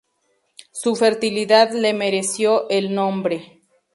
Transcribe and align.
Su 0.71 0.95
fertilidad 0.95 1.73
le 1.73 1.93
mereció 1.93 2.67
el 2.71 2.95
nombre. 2.95 3.61